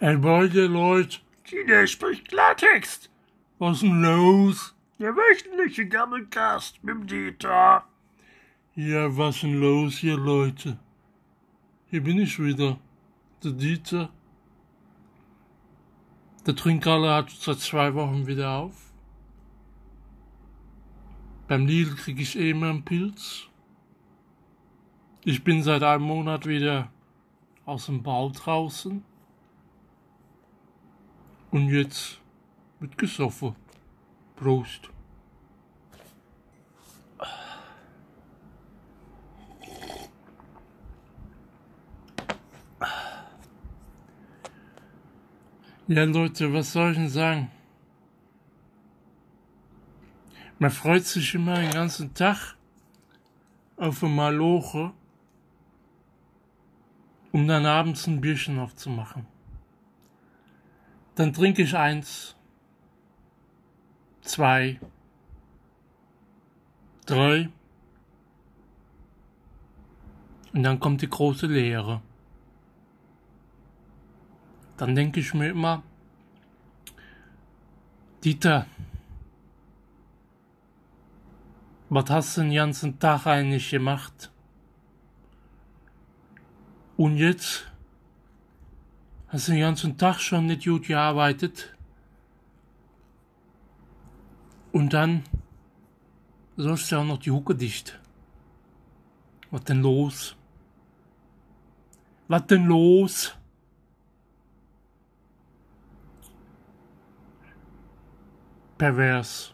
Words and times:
Beide 0.00 0.66
Leute. 0.66 1.18
Tina 1.44 1.86
spricht 1.86 2.28
Klartext. 2.28 3.10
Was 3.58 3.80
denn 3.80 4.00
los? 4.00 4.74
Der 4.98 5.14
wöchentliche 5.14 5.86
Gammelcast 5.86 6.82
mit 6.82 6.94
dem 6.94 7.06
Dieter. 7.06 7.84
Ja, 8.74 9.14
was 9.14 9.40
denn 9.40 9.60
los 9.60 9.98
hier, 9.98 10.16
Leute? 10.16 10.78
Hier 11.90 12.02
bin 12.02 12.18
ich 12.18 12.42
wieder. 12.42 12.78
Der 13.44 13.52
Dieter. 13.52 14.08
Der 16.46 16.56
Trinkgalle 16.56 17.12
hat 17.12 17.28
seit 17.30 17.58
zwei 17.58 17.92
Wochen 17.94 18.26
wieder 18.26 18.52
auf. 18.52 18.94
Beim 21.46 21.66
Lidl 21.66 21.94
krieg 21.96 22.18
ich 22.18 22.38
eh 22.38 22.50
immer 22.50 22.70
einen 22.70 22.86
Pilz. 22.86 23.48
Ich 25.26 25.44
bin 25.44 25.62
seit 25.62 25.82
einem 25.82 26.04
Monat 26.04 26.46
wieder 26.46 26.90
aus 27.66 27.84
dem 27.84 28.02
Bau 28.02 28.30
draußen. 28.30 29.04
Und 31.50 31.68
jetzt 31.68 32.20
wird 32.78 32.96
gesoffen. 32.96 33.56
Prost. 34.36 34.90
Ja, 45.88 46.04
Leute, 46.04 46.52
was 46.52 46.72
soll 46.72 46.92
ich 46.92 46.98
denn 46.98 47.08
sagen? 47.08 47.50
Man 50.60 50.70
freut 50.70 51.04
sich 51.04 51.34
immer 51.34 51.56
den 51.56 51.72
ganzen 51.72 52.14
Tag 52.14 52.54
auf 53.76 54.00
ein 54.04 54.14
Maloche, 54.14 54.92
um 57.32 57.48
dann 57.48 57.66
abends 57.66 58.06
ein 58.06 58.20
Bierchen 58.20 58.58
aufzumachen. 58.60 59.26
Dann 61.14 61.32
trinke 61.32 61.62
ich 61.62 61.76
eins, 61.76 62.34
zwei, 64.22 64.80
drei 67.06 67.50
und 70.52 70.62
dann 70.62 70.80
kommt 70.80 71.02
die 71.02 71.10
große 71.10 71.46
Leere. 71.46 72.00
Dann 74.76 74.94
denke 74.94 75.20
ich 75.20 75.34
mir 75.34 75.50
immer, 75.50 75.82
Dieter, 78.24 78.66
was 81.88 82.08
hast 82.10 82.36
du 82.36 82.42
den 82.42 82.54
ganzen 82.54 82.98
Tag 82.98 83.26
eigentlich 83.26 83.70
gemacht? 83.70 84.30
Und 86.96 87.16
jetzt 87.16 87.69
hast 89.32 89.48
den 89.48 89.60
ganzen 89.60 89.96
Tag 89.96 90.20
schon 90.20 90.46
nicht 90.46 90.64
gut 90.64 90.86
gearbeitet? 90.86 91.74
Und 94.72 94.92
dann 94.92 95.24
sollst 96.56 96.90
du 96.92 96.96
auch 96.96 97.04
noch 97.04 97.18
die 97.18 97.30
Hucke 97.30 97.54
dicht. 97.54 97.98
Was 99.50 99.64
denn 99.64 99.82
los? 99.82 100.36
Was 102.28 102.46
denn 102.46 102.66
los? 102.66 103.36
Pervers. 108.78 109.52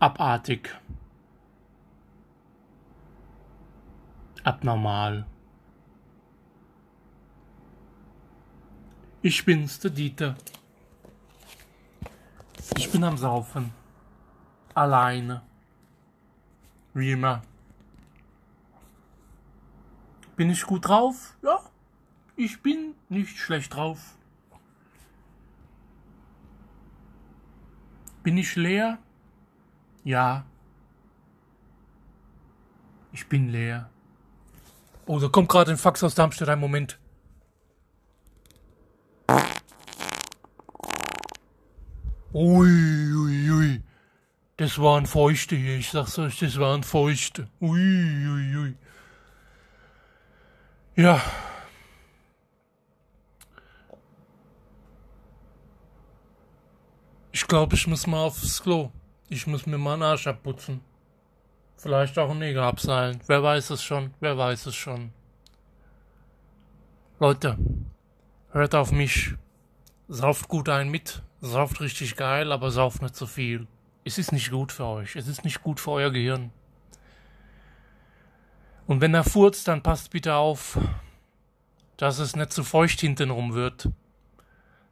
Abartig. 0.00 0.68
Abnormal. 4.42 5.24
Ich 9.24 9.44
bin's, 9.44 9.78
der 9.78 9.92
Dieter. 9.92 10.34
Ich 12.76 12.90
bin 12.90 13.04
am 13.04 13.16
Saufen. 13.16 13.72
Alleine. 14.74 15.42
Wie 16.92 17.12
immer. 17.12 17.42
Bin 20.34 20.50
ich 20.50 20.64
gut 20.64 20.88
drauf? 20.88 21.36
Ja. 21.42 21.60
Ich 22.34 22.62
bin 22.62 22.94
nicht 23.08 23.38
schlecht 23.38 23.74
drauf. 23.74 24.16
Bin 28.24 28.36
ich 28.36 28.56
leer? 28.56 28.98
Ja. 30.02 30.44
Ich 33.12 33.28
bin 33.28 33.50
leer. 33.50 33.88
Oh, 35.06 35.20
da 35.20 35.28
kommt 35.28 35.48
gerade 35.48 35.70
ein 35.70 35.78
Fax 35.78 36.02
aus 36.02 36.16
Darmstadt. 36.16 36.48
Ein 36.48 36.58
Moment. 36.58 36.98
Ui, 42.34 43.12
ui, 43.14 43.50
ui. 43.50 43.82
Das 44.56 44.78
waren 44.78 45.06
Feuchte 45.06 45.54
hier. 45.54 45.76
Ich 45.76 45.90
sag's 45.90 46.18
euch, 46.18 46.38
das 46.38 46.58
waren 46.58 46.82
Feuchte. 46.82 47.48
Ui, 47.60 47.78
ui, 47.78 48.56
ui. 48.56 48.76
Ja. 50.96 51.20
Ich 57.32 57.46
glaube, 57.46 57.74
ich 57.74 57.86
muss 57.86 58.06
mal 58.06 58.24
aufs 58.24 58.62
Klo. 58.62 58.90
Ich 59.28 59.46
muss 59.46 59.66
mir 59.66 59.78
mal 59.78 59.94
einen 59.94 60.02
Arsch 60.02 60.26
abputzen. 60.26 60.80
Vielleicht 61.76 62.18
auch 62.18 62.30
ein 62.30 62.38
Neger 62.38 62.64
abseilen. 62.64 63.20
Wer 63.26 63.42
weiß 63.42 63.70
es 63.70 63.82
schon? 63.82 64.14
Wer 64.20 64.38
weiß 64.38 64.66
es 64.66 64.74
schon? 64.74 65.12
Leute, 67.18 67.58
hört 68.52 68.74
auf 68.74 68.92
mich. 68.92 69.34
Sauft 70.12 70.48
gut 70.48 70.68
ein 70.68 70.90
mit. 70.90 71.22
Sauft 71.40 71.80
richtig 71.80 72.16
geil, 72.16 72.52
aber 72.52 72.70
sauft 72.70 73.00
nicht 73.00 73.16
zu 73.16 73.26
viel. 73.26 73.66
Es 74.04 74.18
ist 74.18 74.30
nicht 74.30 74.50
gut 74.50 74.70
für 74.70 74.84
euch. 74.84 75.16
Es 75.16 75.26
ist 75.26 75.42
nicht 75.42 75.62
gut 75.62 75.80
für 75.80 75.92
euer 75.92 76.10
Gehirn. 76.10 76.50
Und 78.86 79.00
wenn 79.00 79.14
er 79.14 79.24
furzt, 79.24 79.68
dann 79.68 79.82
passt 79.82 80.10
bitte 80.10 80.34
auf, 80.34 80.78
dass 81.96 82.18
es 82.18 82.36
nicht 82.36 82.52
zu 82.52 82.62
feucht 82.62 83.00
hintenrum 83.00 83.54
wird. 83.54 83.88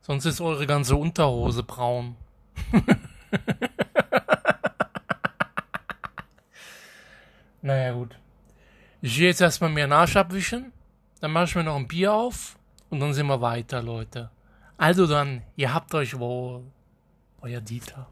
Sonst 0.01 0.25
ist 0.25 0.41
eure 0.41 0.67
ganze 0.67 0.97
Unterhose 0.97 1.65
braun. 1.65 2.17
naja, 7.61 7.93
gut. 7.93 8.17
Ich 9.03 9.15
gehe 9.17 9.27
jetzt 9.29 9.43
erstmal 9.43 9.69
mir 9.69 9.93
Arsch 9.93 10.17
abwischen, 10.17 10.73
dann 11.21 11.33
mache 11.33 11.45
ich 11.45 11.55
mir 11.57 11.65
noch 11.65 11.77
ein 11.77 11.89
Bier 11.89 12.15
auf 12.15 12.57
und 12.89 13.01
dann 13.01 13.13
sind 13.13 13.27
wir 13.27 13.43
weiter, 13.43 13.83
Leute. 13.83 14.31
Also 14.81 15.07
dann, 15.07 15.43
ihr 15.57 15.75
habt 15.75 15.95
euch 15.95 16.19
wohl. 16.19 16.65
Euer 17.43 17.61
Dieter. 17.61 18.11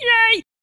Yay! 0.00 0.43